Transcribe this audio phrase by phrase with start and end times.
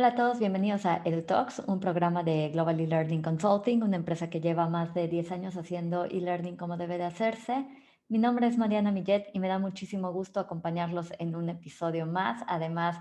[0.00, 4.40] Hola a todos, bienvenidos a EduTalks, un programa de Global E-Learning Consulting, una empresa que
[4.40, 7.66] lleva más de 10 años haciendo e-learning como debe de hacerse.
[8.08, 12.42] Mi nombre es Mariana Millet y me da muchísimo gusto acompañarlos en un episodio más.
[12.48, 12.96] Además,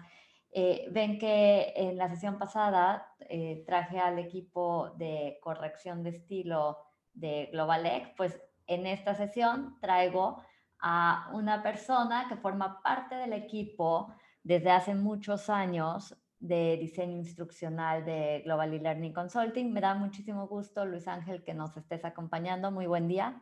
[0.52, 6.80] eh, ven que en la sesión pasada eh, traje al equipo de corrección de estilo
[7.14, 10.44] de GlobalX, pues en esta sesión traigo
[10.82, 14.14] a una persona que forma parte del equipo
[14.44, 19.71] desde hace muchos años de diseño instruccional de Global E-Learning Consulting.
[19.71, 22.71] Me da muchísimo gusto, Luis Ángel, que nos estés acompañando.
[22.71, 23.42] Muy buen día.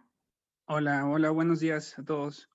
[0.66, 2.50] Hola, hola, buenos días a todos.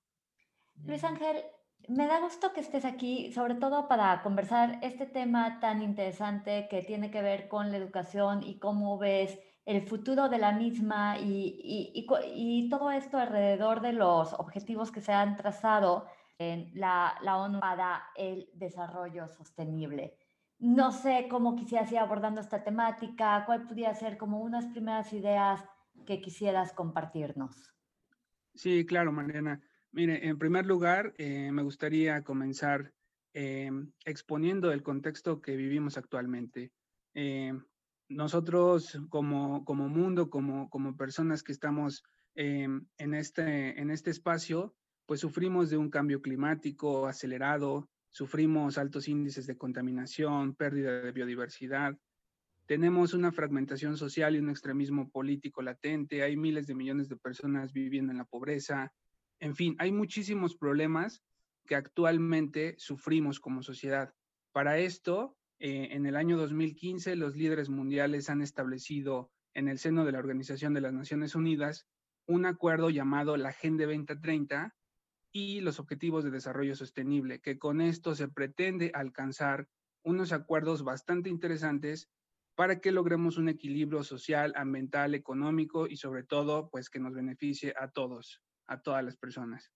[0.85, 1.43] Luis Ángel,
[1.87, 6.81] me da gusto que estés aquí, sobre todo para conversar este tema tan interesante que
[6.81, 11.93] tiene que ver con la educación y cómo ves el futuro de la misma y,
[11.95, 12.05] y,
[12.35, 16.05] y, todo esto alrededor de los objetivos que se han trazado
[16.37, 20.17] en la, la ONU para el desarrollo sostenible.
[20.63, 25.61] No sé cómo quisieras ir abordando esta temática, cuál podría ser como unas primeras ideas
[26.05, 27.73] que quisieras compartirnos.
[28.55, 29.61] Sí, claro, Mariana.
[29.91, 32.93] Mire, en primer lugar, eh, me gustaría comenzar
[33.33, 33.69] eh,
[34.05, 36.71] exponiendo el contexto que vivimos actualmente.
[37.13, 37.51] Eh,
[38.07, 42.05] nosotros como, como mundo, como, como personas que estamos
[42.35, 44.73] en, este, en este espacio,
[45.05, 51.97] pues sufrimos de un cambio climático acelerado, sufrimos altos índices de contaminación, pérdida de biodiversidad,
[52.65, 57.73] tenemos una fragmentación social y un extremismo político latente, hay miles de millones de personas
[57.73, 58.93] viviendo en la pobreza,
[59.39, 61.21] en fin, hay muchísimos problemas
[61.65, 64.13] que actualmente sufrimos como sociedad.
[64.53, 70.05] Para esto, eh, en el año 2015, los líderes mundiales han establecido en el seno
[70.05, 71.87] de la Organización de las Naciones Unidas
[72.25, 74.73] un acuerdo llamado la Agenda 2030
[75.33, 79.67] y los Objetivos de Desarrollo Sostenible, que con esto se pretende alcanzar
[80.03, 82.09] unos acuerdos bastante interesantes
[82.55, 87.73] para que logremos un equilibrio social, ambiental, económico y sobre todo, pues que nos beneficie
[87.77, 89.73] a todos, a todas las personas.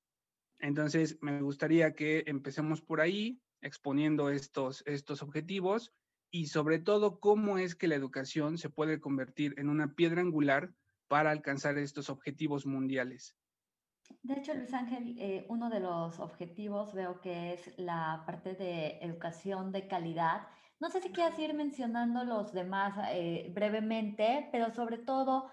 [0.60, 5.92] Entonces, me gustaría que empecemos por ahí, exponiendo estos, estos objetivos
[6.30, 10.76] y sobre todo cómo es que la educación se puede convertir en una piedra angular
[11.08, 13.36] para alcanzar estos objetivos mundiales.
[14.24, 19.00] De hecho, Luis Ángel, eh, uno de los objetivos veo que es la parte de
[19.02, 20.48] educación de calidad.
[20.80, 25.50] No sé si quieres ir mencionando los demás eh, brevemente, pero sobre todo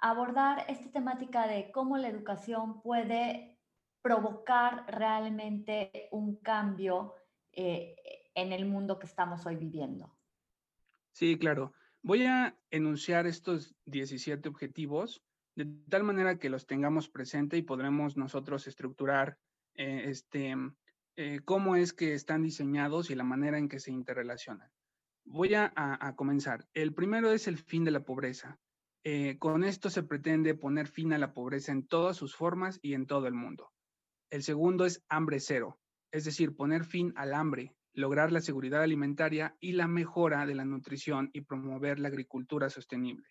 [0.00, 3.58] abordar esta temática de cómo la educación puede
[4.02, 7.14] provocar realmente un cambio
[7.52, 7.96] eh,
[8.34, 10.16] en el mundo que estamos hoy viviendo.
[11.12, 11.72] Sí, claro.
[12.02, 15.24] Voy a enunciar estos 17 objetivos
[15.58, 19.38] de tal manera que los tengamos presente y podremos nosotros estructurar
[19.74, 20.54] eh, este,
[21.16, 24.70] eh, cómo es que están diseñados y la manera en que se interrelacionan.
[25.24, 26.68] Voy a, comenzar.
[26.74, 28.60] El primero es el fin de la pobreza.
[29.02, 32.94] Eh, con esto se pretende poner fin a la pobreza en todas sus formas y
[32.94, 33.72] en todo el mundo.
[34.30, 35.80] El segundo es hambre cero,
[36.12, 40.64] es decir, poner fin al hambre, lograr la seguridad alimentaria y la mejora de la
[40.64, 43.26] nutrición y promover la agricultura sostenible.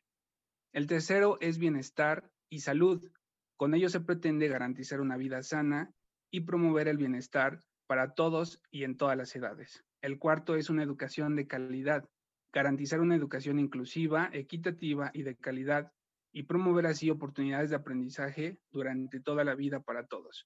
[0.73, 3.09] El tercero es bienestar y salud.
[3.55, 5.93] Con ello se pretende garantizar una vida sana
[6.29, 9.83] y promover el bienestar para todos y en todas las edades.
[10.01, 12.07] El cuarto es una educación de calidad,
[12.53, 15.91] garantizar una educación inclusiva, equitativa y de calidad
[16.31, 20.45] y promover así oportunidades de aprendizaje durante toda la vida para todos.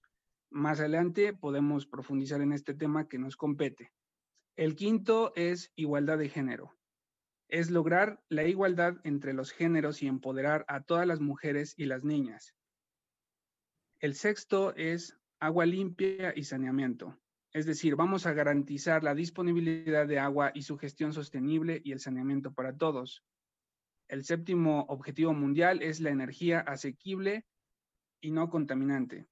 [0.50, 3.92] Más adelante podemos profundizar en este tema que nos compete.
[4.56, 6.74] El quinto es igualdad de género
[7.52, 12.02] es lograr la igualdad entre los géneros y empoderar a todas las mujeres y las
[12.02, 12.56] niñas.
[14.00, 17.20] El sexto es agua limpia y saneamiento.
[17.52, 22.00] Es decir, vamos a garantizar la disponibilidad de agua y su gestión sostenible y el
[22.00, 23.22] saneamiento para todos.
[24.08, 27.44] El séptimo objetivo mundial es la energía asequible
[28.22, 29.26] y no contaminante.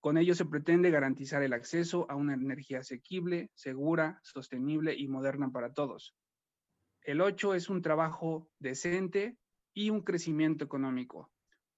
[0.00, 5.50] Con ello se pretende garantizar el acceso a una energía asequible, segura, sostenible y moderna
[5.50, 6.14] para todos.
[7.04, 9.36] El 8 es un trabajo decente
[9.74, 11.32] y un crecimiento económico.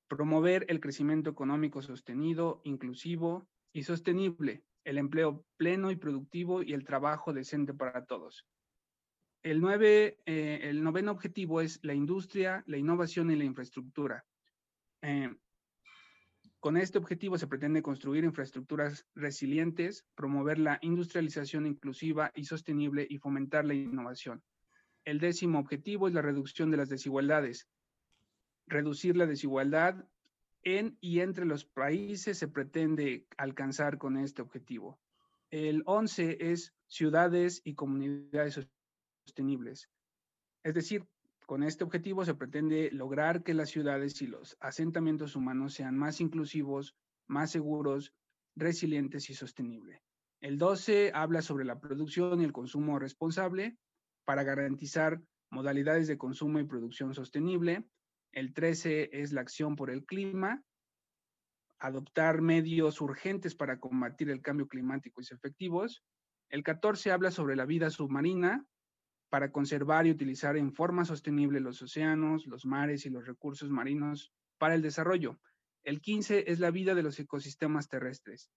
[0.07, 6.85] Promover el crecimiento económico sostenido, inclusivo y sostenible, el empleo pleno y productivo y el
[6.85, 8.47] trabajo decente para todos.
[9.43, 14.27] El, nueve, eh, el noveno objetivo es la industria, la innovación y la infraestructura.
[15.01, 15.35] Eh,
[16.61, 23.19] con este objetivo se pretende construir infraestructuras resilientes, promover la industrialización inclusiva y sostenible y
[23.19, 24.43] fomentar la innovación.
[25.05, 27.69] El décimo objetivo es la reducción de las desigualdades.
[28.67, 30.09] Reducir la desigualdad
[30.63, 34.99] en y entre los países se pretende alcanzar con este objetivo.
[35.51, 38.67] El once es ciudades y comunidades
[39.27, 39.91] sostenibles.
[40.63, 41.07] Es decir,
[41.47, 46.23] con este objetivo se pretende lograr que las ciudades y los asentamientos humanos sean más
[46.23, 46.97] inclusivos,
[47.27, 48.15] más seguros,
[48.57, 50.01] resilientes y sostenibles.
[50.41, 53.77] El 12 habla sobre la producción y el consumo responsable
[54.25, 57.85] para garantizar modalidades de consumo y producción sostenible.
[58.33, 60.63] El 13 es la acción por el clima,
[61.79, 66.03] adoptar medios urgentes para combatir el cambio climático y sus efectivos.
[66.49, 68.67] El 14 habla sobre la vida submarina
[69.31, 74.33] para conservar y utilizar en forma sostenible los océanos, los mares y los recursos marinos
[74.59, 75.41] para el desarrollo.
[75.83, 78.51] El 15 es la vida de los ecosistemas terrestres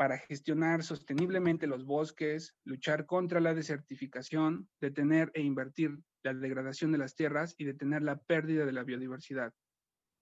[0.00, 6.96] para gestionar sosteniblemente los bosques, luchar contra la desertificación, detener e invertir la degradación de
[6.96, 9.52] las tierras y detener la pérdida de la biodiversidad.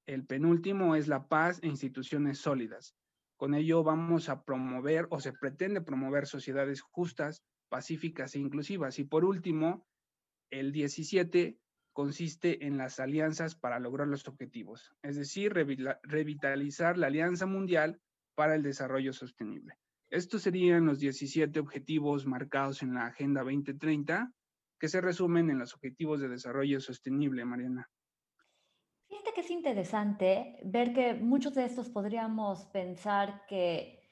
[0.04, 2.96] El penúltimo es la paz e instituciones sólidas.
[3.36, 8.98] Con ello vamos a promover o se pretende promover sociedades justas, pacíficas e inclusivas.
[8.98, 9.86] Y por último,
[10.50, 11.56] el 17
[11.92, 18.00] consiste en las alianzas para lograr los objetivos, es decir, revitalizar la Alianza Mundial
[18.38, 19.74] para el desarrollo sostenible.
[20.10, 24.32] Estos serían los 17 objetivos marcados en la Agenda 2030
[24.78, 27.90] que se resumen en los Objetivos de Desarrollo Sostenible, Mariana.
[29.08, 34.04] Fíjate que es interesante ver que muchos de estos podríamos pensar que,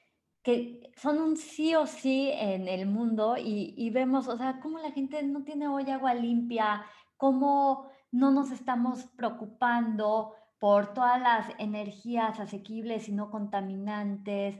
[0.43, 4.77] que son un sí o sí en el mundo y, y vemos, o sea, cómo
[4.79, 6.85] la gente no tiene hoy agua limpia,
[7.15, 14.57] cómo no nos estamos preocupando por todas las energías asequibles y no contaminantes.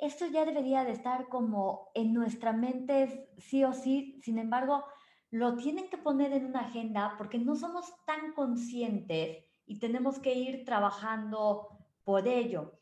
[0.00, 4.84] esto ya debería de estar como en nuestra mente sí o sí, sin embargo,
[5.30, 10.34] lo tienen que poner en una agenda porque no somos tan conscientes y tenemos que
[10.34, 11.68] ir trabajando
[12.04, 12.78] por ello.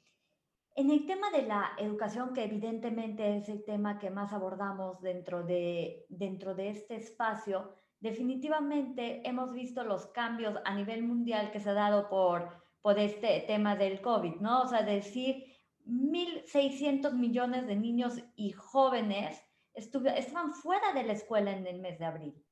[0.76, 5.42] En el tema de la educación, que evidentemente es el tema que más abordamos dentro
[5.42, 7.74] de, dentro de este espacio,
[8.06, 13.40] definitivamente hemos visto los cambios a nivel mundial que se ha dado por, por este
[13.46, 14.62] tema del COVID, ¿no?
[14.62, 15.44] O sea, decir,
[15.86, 19.42] 1.600 millones de niños y jóvenes
[19.74, 22.44] estaban fuera de la escuela en el mes de abril.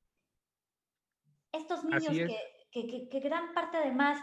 [1.53, 4.19] Estos niños que, que, que, gran parte además,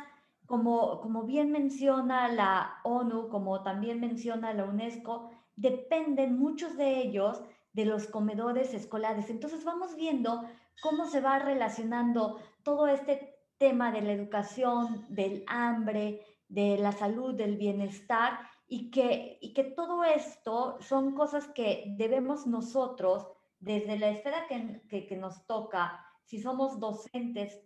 [0.46, 7.42] como, como bien menciona la ONU, como también menciona la UNESCO, dependen muchos de ellos
[7.74, 9.30] de los comedores escolares.
[9.30, 10.44] Entonces vamos viendo
[10.82, 17.34] cómo se va relacionando todo este tema de la educación, del hambre, de la salud,
[17.36, 23.28] del bienestar, y que, y que todo esto son cosas que debemos nosotros,
[23.60, 27.60] desde la esfera que, que, que nos toca, si somos docentes,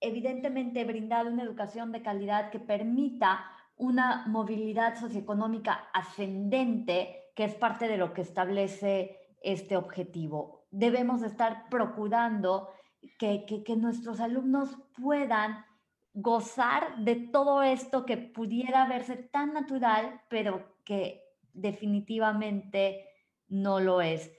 [0.00, 3.44] evidentemente brindar una educación de calidad que permita
[3.76, 10.66] una movilidad socioeconómica ascendente, que es parte de lo que establece este objetivo.
[10.70, 12.68] Debemos estar procurando
[13.18, 15.64] que, que, nuestros alumnos puedan
[16.14, 23.04] gozar de todo esto que pudiera verse tan natural, pero que definitivamente
[23.48, 24.30] no lo es.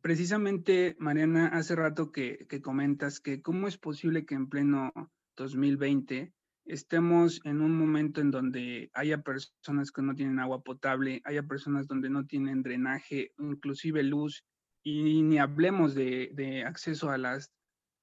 [0.00, 4.92] Precisamente, Mariana, hace rato que, que comentas que cómo es posible que en pleno
[5.36, 6.32] 2020
[6.70, 11.88] estemos en un momento en donde haya personas que no tienen agua potable, haya personas
[11.88, 14.44] donde no tienen drenaje, inclusive luz,
[14.82, 17.52] y ni hablemos de, acceso a, las,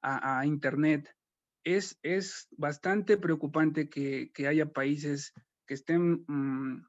[0.01, 1.09] a, Internet.
[1.63, 5.33] Es, es, bastante preocupante que, haya países
[5.65, 6.85] que estén, mm,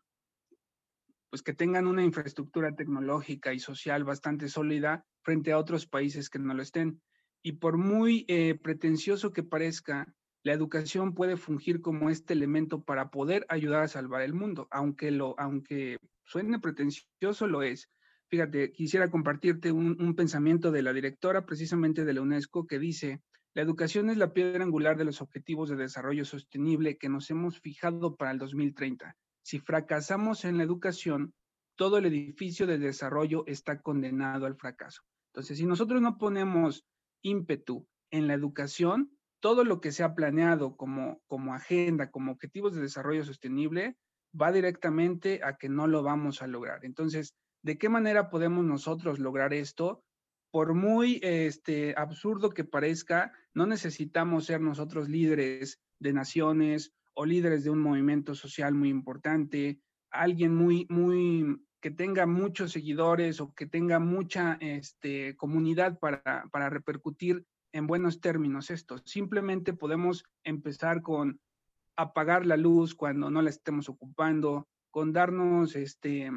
[1.30, 6.38] pues que tengan una infraestructura tecnológica y social bastante sólida frente a otros países que
[6.38, 7.00] no lo estén.
[7.42, 10.12] Y por muy eh, pretencioso que parezca,
[10.48, 15.10] la educación puede fungir como este elemento para poder ayudar a salvar el mundo, aunque,
[15.10, 17.90] lo, aunque suene pretencioso, lo es.
[18.28, 23.20] Fíjate, quisiera compartirte un, un pensamiento de la directora precisamente de la UNESCO que dice,
[23.52, 27.60] la educación es la piedra angular de los objetivos de desarrollo sostenible que nos hemos
[27.60, 29.14] fijado para el 2030.
[29.42, 31.34] Si fracasamos en la educación,
[31.76, 35.02] todo el edificio de desarrollo está condenado al fracaso.
[35.34, 36.86] Entonces, si nosotros no ponemos
[37.20, 39.10] ímpetu en la educación,
[39.40, 43.97] todo lo que se ha planeado como, como agenda, como objetivos de desarrollo sostenible,
[44.40, 46.85] va directamente a que no lo vamos a lograr.
[46.85, 50.02] Entonces, ¿de qué manera podemos nosotros lograr esto?
[50.50, 57.64] Por muy este, absurdo que parezca, no necesitamos ser nosotros líderes de naciones o líderes
[57.64, 59.80] de un movimiento social muy importante,
[60.11, 66.71] alguien muy, muy que tenga muchos seguidores o que tenga mucha este, comunidad para, para
[66.71, 68.98] repercutir en buenos términos esto.
[69.04, 71.40] Simplemente podemos empezar con
[71.96, 76.30] apagar la luz cuando no la estemos ocupando, con darnos este,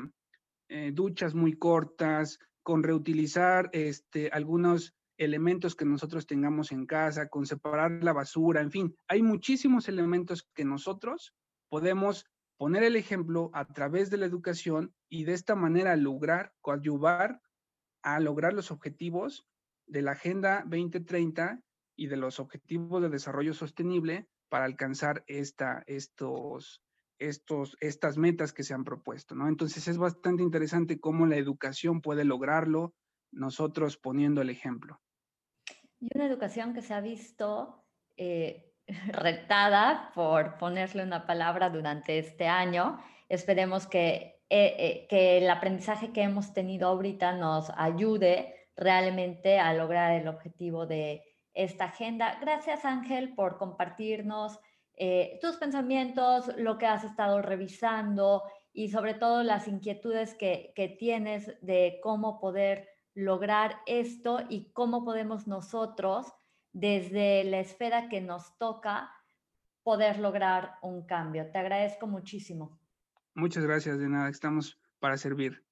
[0.70, 7.46] eh, duchas muy cortas, con reutilizar este, algunos elementos que nosotros tengamos en casa, con
[7.46, 11.36] separar la basura, en fin, hay muchísimos elementos que nosotros
[11.70, 12.26] podemos
[12.58, 17.42] poner el ejemplo a través de la educación y de esta manera lograr, coadyuvar
[18.02, 19.48] a lograr los objetivos
[19.88, 21.62] de la Agenda 2030
[21.96, 26.82] y de los objetivos de desarrollo sostenible para alcanzar esta, estos,
[27.20, 29.48] estos, estas metas que se han propuesto, ¿no?
[29.48, 32.94] Entonces es bastante interesante cómo la educación puede lograrlo,
[33.32, 35.00] nosotros poniendo el ejemplo.
[36.00, 37.86] Y una educación que se ha visto
[38.18, 38.74] eh,
[39.14, 43.00] retada, por ponerle una palabra, durante este año.
[43.30, 49.74] Esperemos que, eh, eh, que el aprendizaje que hemos tenido ahorita nos ayude realmente a
[49.74, 51.24] lograr el objetivo de
[51.54, 52.38] esta agenda.
[52.40, 54.60] Gracias Ángel por compartirnos
[54.96, 60.88] eh, tus pensamientos, lo que has estado revisando y sobre todo las inquietudes que, que
[60.90, 66.32] tienes de cómo poder lograr esto y cómo podemos nosotros,
[66.72, 69.12] desde la esfera que nos toca,
[69.84, 71.52] poder lograr un cambio.
[71.52, 72.80] Te agradezco muchísimo.
[73.34, 75.66] Muchas gracias, de nada, estamos para servir.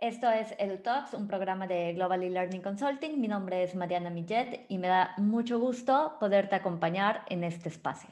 [0.00, 3.20] Esto es EduTalks, un programa de Global E-Learning Consulting.
[3.20, 8.08] Mi nombre es Mariana Millet y me da mucho gusto poderte acompañar en este espacio.